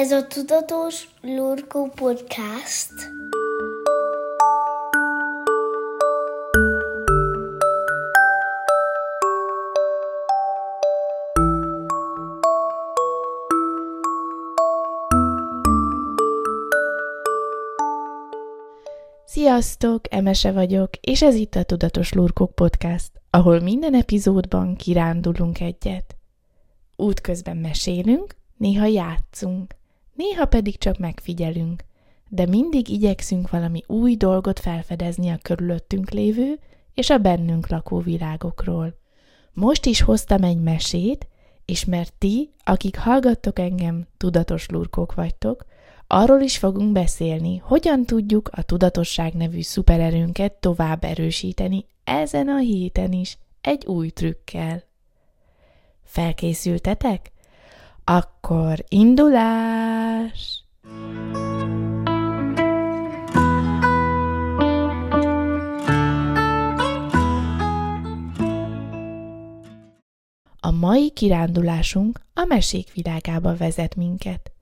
[0.00, 2.92] Ez a Tudatos Lurkó Podcast.
[19.24, 26.16] Sziasztok, Emese vagyok, és ez itt a Tudatos Lurkok Podcast, ahol minden epizódban kirándulunk egyet.
[26.96, 29.78] Útközben mesélünk, néha játszunk,
[30.20, 31.84] néha pedig csak megfigyelünk,
[32.28, 36.58] de mindig igyekszünk valami új dolgot felfedezni a körülöttünk lévő
[36.94, 38.98] és a bennünk lakó világokról.
[39.52, 41.26] Most is hoztam egy mesét,
[41.64, 45.64] és mert ti, akik hallgattok engem, tudatos lurkók vagytok,
[46.06, 53.12] arról is fogunk beszélni, hogyan tudjuk a tudatosság nevű szupererőnket tovább erősíteni ezen a héten
[53.12, 54.82] is egy új trükkel.
[56.02, 57.32] Felkészültetek?
[58.04, 60.64] Akkor indulás!
[70.60, 74.52] A mai kirándulásunk a mesék világába vezet minket.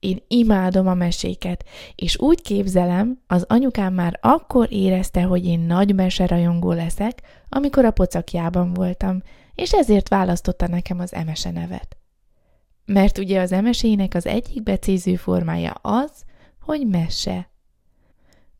[0.00, 1.64] Én imádom a meséket,
[1.94, 7.90] és úgy képzelem, az anyukám már akkor érezte, hogy én nagy meserajongó leszek, amikor a
[7.90, 9.22] pocakjában voltam,
[9.54, 11.99] és ezért választotta nekem az emese nevet.
[12.84, 16.24] Mert ugye az emesének az egyik becéző formája az,
[16.60, 17.50] hogy mese.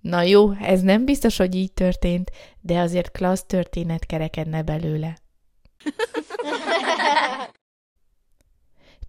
[0.01, 5.19] Na jó, ez nem biztos, hogy így történt, de azért klassz történet kerekedne belőle.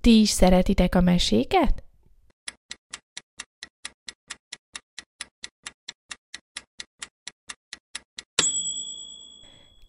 [0.02, 1.84] Ti is szeretitek a meséket?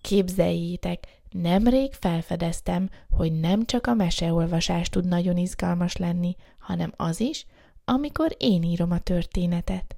[0.00, 7.46] Képzeljétek, nemrég felfedeztem, hogy nem csak a meseolvasás tud nagyon izgalmas lenni, hanem az is,
[7.84, 9.96] amikor én írom a történetet.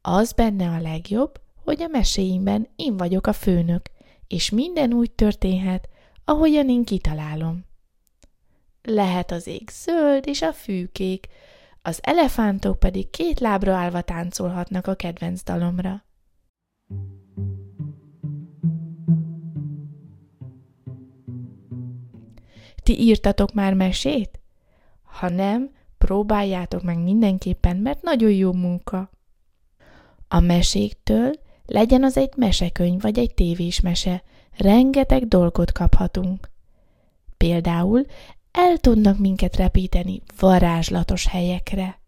[0.00, 3.82] Az benne a legjobb, hogy a meséimben én vagyok a főnök,
[4.26, 5.88] és minden úgy történhet,
[6.24, 7.64] ahogyan én kitalálom.
[8.82, 11.26] Lehet az ég zöld és a fűkék,
[11.82, 16.04] az elefántok pedig két lábra állva táncolhatnak a kedvenc dalomra.
[22.98, 24.40] Írtatok már mesét?
[25.02, 29.10] Ha nem, próbáljátok meg mindenképpen, mert nagyon jó munka.
[30.28, 31.32] A meséktől
[31.66, 34.22] legyen az egy mesekönyv vagy egy tévés mese,
[34.56, 36.50] rengeteg dolgot kaphatunk.
[37.36, 38.04] Például
[38.50, 42.00] el tudnak minket repíteni varázslatos helyekre.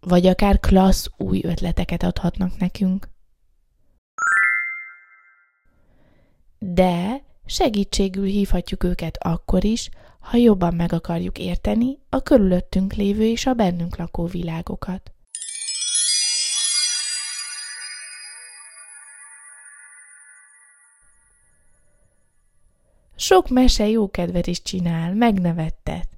[0.00, 3.08] Vagy akár klassz új ötleteket adhatnak nekünk.
[6.58, 9.88] De segítségül hívhatjuk őket akkor is,
[10.20, 15.10] ha jobban meg akarjuk érteni a körülöttünk lévő és a bennünk lakó világokat.
[23.16, 26.15] Sok mese jó kedvet is csinál, megnevettet.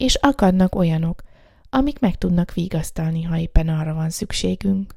[0.00, 1.22] És akadnak olyanok,
[1.70, 4.94] amik meg tudnak vigasztalni, ha éppen arra van szükségünk.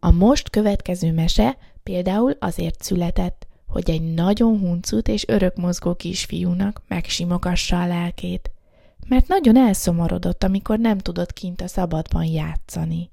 [0.00, 7.80] A most következő mese például azért született, hogy egy nagyon huncut és örökmozgó kisfiúnak megsimogassa
[7.80, 8.50] a lelkét–
[9.08, 13.10] mert nagyon elszomorodott, amikor nem tudott kint a szabadban játszani.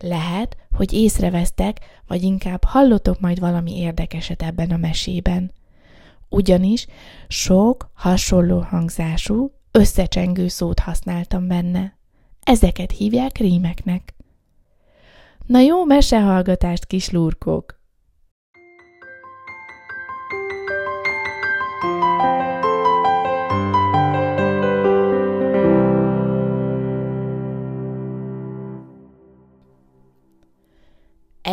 [0.00, 5.52] Lehet, hogy észrevesztek, vagy inkább hallotok majd valami érdekeset ebben a mesében.
[6.28, 6.86] Ugyanis
[7.28, 11.96] sok hasonló hangzású, összecsengő szót használtam benne.
[12.42, 14.14] Ezeket hívják rímeknek.
[15.46, 17.75] Na jó mesehallgatást, kis lurkók!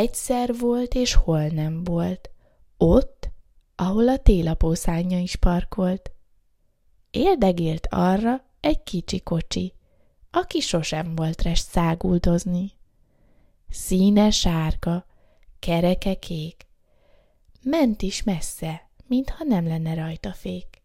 [0.04, 2.30] Egyszer volt, és hol nem volt.
[2.78, 3.30] Ott,
[3.76, 6.12] ahol a télapószánya is parkolt.
[7.12, 9.74] Érdegélt arra egy kicsi kocsi,
[10.32, 12.72] aki sosem volt res száguldozni.
[13.70, 15.06] Színe sárga,
[15.60, 16.68] kereke kék.
[17.62, 20.82] Ment is messze, mintha nem lenne rajta fék.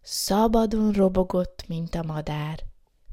[0.00, 2.64] Szabadon robogott, mint a madár.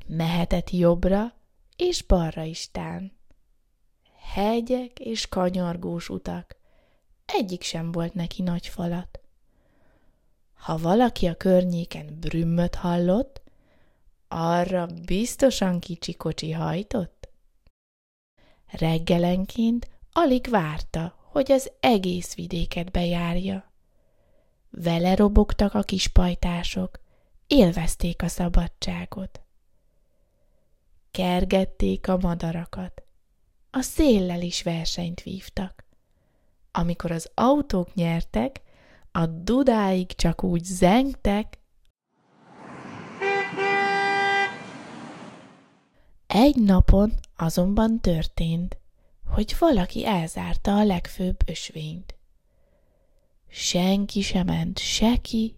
[0.07, 1.33] Mehetett jobbra
[1.75, 3.14] és balra istán.
[4.35, 6.55] Hegyek és kanyargós utak.
[7.25, 9.19] Egyik sem volt neki nagy falat.
[10.53, 13.41] Ha valaki a környéken brümmöt hallott,
[14.27, 17.29] arra biztosan kicsi kocsi hajtott.
[18.71, 23.71] Reggelenként alig várta, hogy az egész vidéket bejárja.
[24.69, 26.99] Vele robogtak a kis pajtások,
[27.47, 29.41] élvezték a szabadságot.
[31.11, 33.04] Kergették a madarakat,
[33.77, 35.85] a széllel is versenyt vívtak.
[36.71, 38.61] Amikor az autók nyertek,
[39.11, 41.59] a dudáig csak úgy zengtek,
[46.27, 48.77] Egy napon azonban történt,
[49.27, 52.15] hogy valaki elzárta a legfőbb ösvényt.
[53.47, 55.55] Senki sem ment se ki.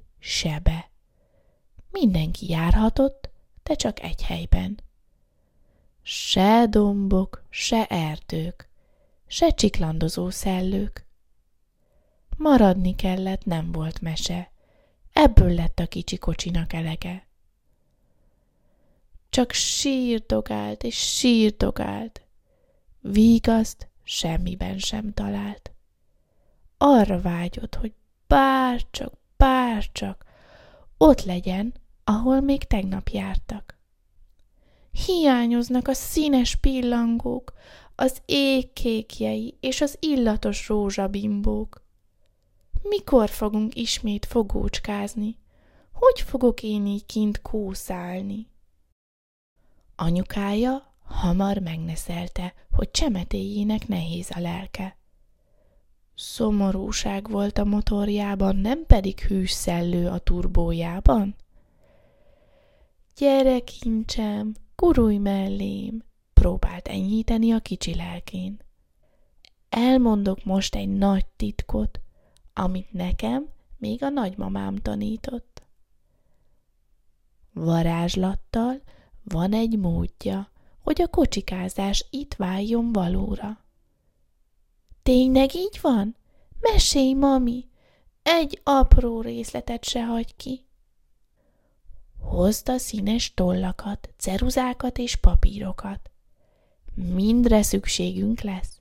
[1.92, 3.30] Mindenki járhatott,
[3.64, 4.80] de csak egy helyben.
[6.38, 8.70] Se dombok, se erdők,
[9.28, 11.06] se csiklandozó szellők.
[12.38, 14.52] Maradni kellett, nem volt mese.
[15.14, 17.28] Ebből lett a kicsi kocsinak elege.
[19.30, 22.22] Csak sírdogált és sírdogált.
[23.00, 25.72] Vígaszt semmiben sem talált.
[26.78, 27.94] Arra vágyott, hogy
[28.28, 30.26] bárcsak, bárcsak
[30.98, 31.74] ott legyen,
[32.04, 33.77] ahol még tegnap jártak.
[35.06, 37.54] Hiányoznak a színes pillangók,
[37.96, 38.68] az ég
[39.60, 41.86] és az illatos rózsabimbók.
[42.82, 45.38] Mikor fogunk ismét fogócskázni?
[45.92, 48.48] Hogy fogok én így kint kószálni?
[49.96, 54.98] Anyukája hamar megneszelte, hogy csemetéjének nehéz a lelke.
[56.16, 61.36] Szomorúság volt a motorjában, nem pedig hűs szellő a turbójában.
[63.16, 66.04] Gyere, kincsem, gurulj mellém,
[66.34, 68.60] próbált enyhíteni a kicsi lelkén.
[69.70, 72.02] Elmondok most egy nagy titkot,
[72.54, 75.64] amit nekem még a nagymamám tanított.
[77.54, 78.82] Varázslattal
[79.24, 83.66] van egy módja, hogy a kocsikázás itt váljon valóra.
[85.04, 86.16] Tényleg így van?
[86.60, 87.70] Mesélj, mami!
[88.22, 90.67] Egy apró részletet se hagy ki.
[92.28, 96.12] Hozd a színes tollakat, ceruzákat és papírokat.
[96.94, 98.80] Mindre szükségünk lesz.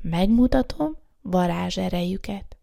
[0.00, 2.56] Megmutatom varázs erejüket.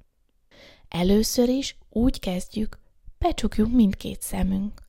[0.87, 2.79] Először is úgy kezdjük,
[3.17, 4.87] becsukjuk mindkét szemünk.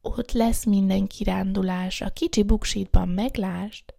[0.00, 3.94] Ott lesz minden kirándulás, a kicsi buksítban meglást.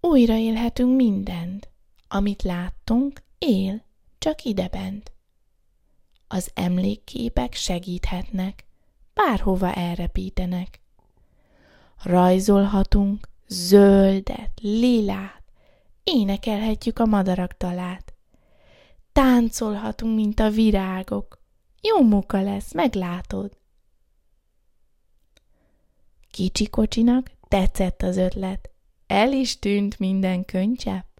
[0.00, 1.68] Újra élhetünk mindent,
[2.08, 3.84] amit láttunk, él,
[4.18, 5.12] csak idebent.
[6.28, 8.64] Az emlékképek segíthetnek,
[9.14, 10.80] bárhova elrepítenek.
[12.02, 15.42] Rajzolhatunk zöldet, lilát,
[16.04, 18.14] énekelhetjük a madarak talát.
[19.12, 21.38] Táncolhatunk, mint a virágok.
[21.80, 23.56] Jó munka lesz, meglátod.
[26.30, 28.70] Kicsi kocsinak tetszett az ötlet.
[29.06, 31.18] El is tűnt minden könycsepp.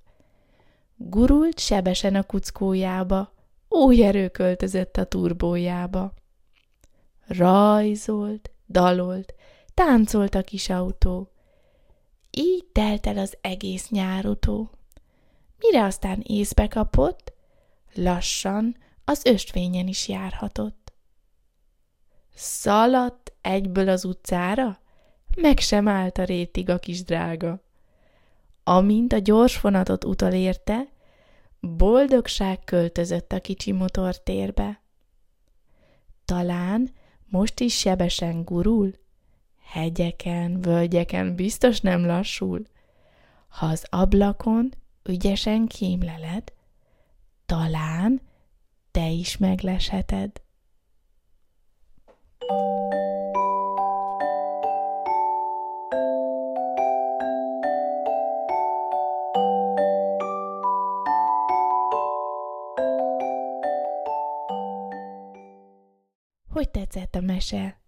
[0.96, 3.32] Gurult sebesen a kuckójába,
[3.68, 6.12] új erő költözött a turbójába.
[7.26, 9.34] Rajzolt, dalolt,
[9.74, 11.30] táncolt a kis autó.
[12.30, 14.70] Így telt el az egész nyárutó.
[15.58, 17.32] Mire aztán észbe kapott,
[17.94, 20.92] lassan az östvényen is járhatott.
[22.34, 24.78] Szaladt egyből az utcára,
[25.36, 27.62] meg sem állt a rétig a kis drága.
[28.64, 30.88] Amint a gyors vonatot utolérte,
[31.60, 34.82] boldogság költözött a kicsi motortérbe.
[36.24, 36.92] Talán
[37.34, 38.92] most is sebesen gurul,
[39.62, 42.66] hegyeken, völgyeken biztos nem lassul.
[43.48, 46.52] Ha az ablakon ügyesen kémleled,
[47.46, 48.20] talán
[48.90, 50.42] te is meglesheted.
[66.94, 67.78] Tetszett a mese?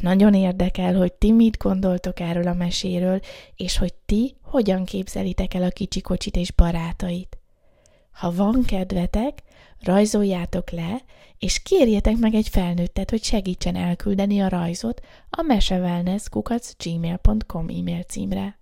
[0.00, 3.20] Nagyon érdekel, hogy ti mit gondoltok erről a meséről,
[3.56, 7.38] és hogy ti hogyan képzelitek el a kicsi kocsit és barátait.
[8.12, 9.42] Ha van kedvetek,
[9.80, 11.02] rajzoljátok le,
[11.38, 18.58] és kérjetek meg egy felnőttet, hogy segítsen elküldeni a rajzot a mesewellness.gmail.com e-mail címre.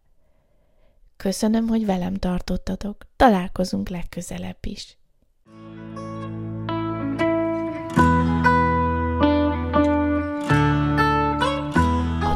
[1.16, 3.06] Köszönöm, hogy velem tartottatok.
[3.16, 4.96] Találkozunk legközelebb is.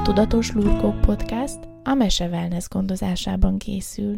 [0.06, 4.16] Tudatos Lurkók Podcast a Mese Wellness gondozásában készül.